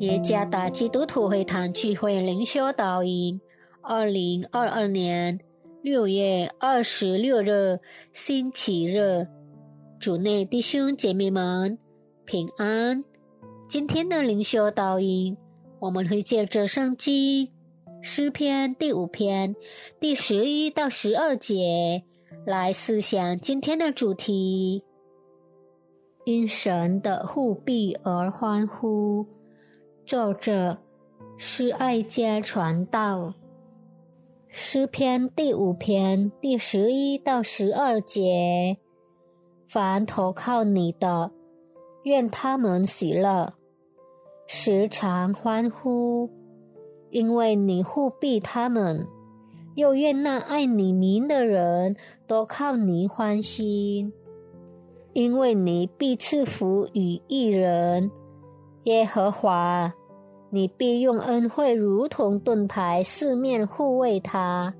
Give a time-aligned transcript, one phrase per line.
[0.00, 3.40] 耶加达基督徒会堂聚会灵修导引，
[3.80, 5.40] 二零二二年
[5.80, 7.80] 六月二十六日
[8.12, 9.26] 星期日，
[9.98, 11.78] 主内弟兄姐妹们
[12.26, 13.02] 平安。
[13.68, 15.34] 今天的灵修导引，
[15.80, 17.50] 我们会借着圣经
[18.02, 19.56] 诗篇第五篇
[19.98, 22.02] 第十一到十二节
[22.44, 24.84] 来思想今天的主题：
[26.26, 29.26] 因神的护庇而欢呼。
[30.06, 30.78] 作者
[31.36, 33.34] 是爱家传道
[34.48, 38.76] 诗篇第五篇第十一到十二节：
[39.66, 41.32] 凡投靠你的，
[42.04, 43.54] 愿他们喜乐，
[44.46, 46.30] 时常欢呼，
[47.10, 49.08] 因为你护庇他们；
[49.74, 51.96] 又愿那爱你名的人
[52.28, 54.12] 都靠你欢心，
[55.14, 58.08] 因为你必赐福与一人。
[58.86, 59.92] 耶和华，
[60.48, 64.72] 你必用恩惠如同盾牌，四面护卫他。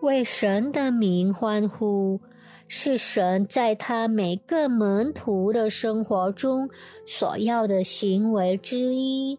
[0.00, 2.18] 为神的名欢呼，
[2.66, 6.66] 是神在他每个门徒的生活中
[7.04, 9.38] 所要的行为之一。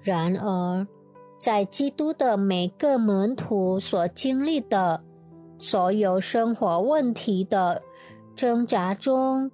[0.00, 0.84] 然而，
[1.38, 5.00] 在基督的每个门徒所经历的
[5.60, 7.80] 所有生活问题的
[8.34, 9.48] 挣扎中，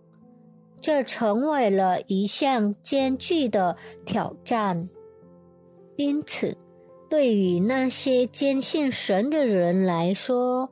[0.80, 4.88] 这成为了一项艰巨的挑战，
[5.96, 6.56] 因此，
[7.10, 10.70] 对于那些坚信神的人来说，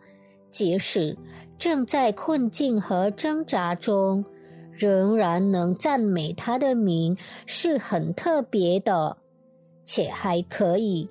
[0.51, 1.19] 即使
[1.59, 4.25] 正在困境和挣扎中，
[4.71, 9.17] 仍然能赞美他的名是很特别的，
[9.85, 11.09] 且还可以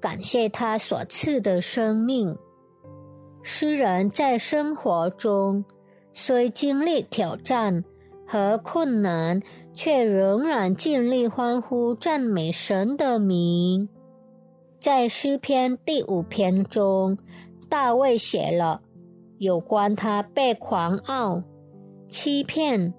[0.00, 2.36] 感谢他所赐的生命。
[3.42, 5.64] 诗人在生活中
[6.12, 7.84] 虽经历挑战。
[8.32, 9.42] 和困难，
[9.74, 13.88] 却仍然尽力欢呼赞美神的名。
[14.78, 17.18] 在诗篇第五篇中，
[17.68, 18.82] 大卫写了
[19.38, 21.42] 有关他被狂傲、
[22.06, 22.94] 欺骗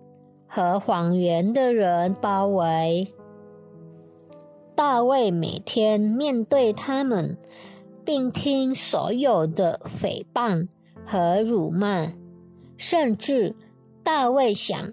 [0.45, 3.07] 和谎言的人包围。
[4.75, 7.37] 大卫每天面对他们，
[8.03, 10.67] 并听所有的诽谤
[11.05, 12.11] 和辱骂，
[12.75, 13.55] 甚至
[14.03, 14.91] 大卫想。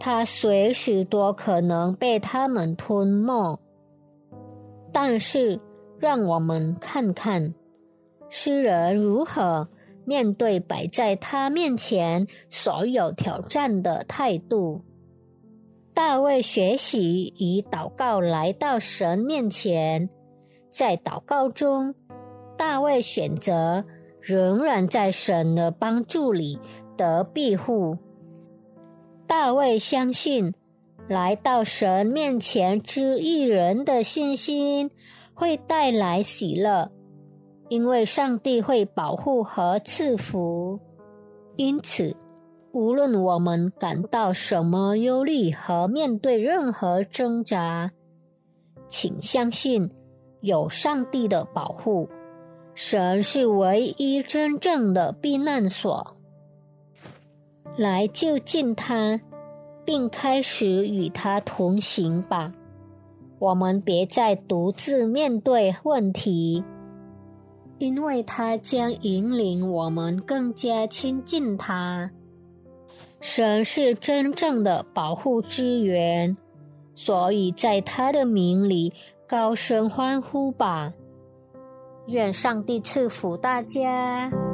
[0.00, 3.60] 他随时都可能被他们吞没，
[4.92, 5.60] 但是
[5.98, 7.54] 让我们看看
[8.28, 9.68] 诗人如何
[10.04, 14.82] 面对摆在他面前所有挑战的态度。
[15.92, 20.08] 大卫学习以祷告来到神面前，
[20.70, 21.92] 在祷告中，
[22.56, 23.84] 大卫选择
[24.22, 26.60] 仍然在神的帮助里
[26.96, 27.98] 得庇护。
[29.28, 30.54] 大卫相信，
[31.06, 34.90] 来到神面前之一人的信心
[35.34, 36.90] 会带来喜乐，
[37.68, 40.80] 因为上帝会保护和赐福。
[41.56, 42.16] 因此，
[42.72, 47.92] 无论我们感到什么忧虑和面对任何挣扎，
[48.88, 49.90] 请相信
[50.40, 52.08] 有上帝的保护，
[52.74, 56.17] 神是唯一真正的避难所。
[57.78, 59.20] 来就近他，
[59.84, 62.52] 并开始与他同行吧。
[63.38, 66.64] 我们别再独自面对问题，
[67.78, 72.10] 因为他将引领我们更加亲近他。
[73.20, 76.36] 神是真正的保护之源，
[76.96, 78.92] 所以在他的名里
[79.28, 80.92] 高声欢呼吧。
[82.08, 84.47] 愿上帝赐福大家。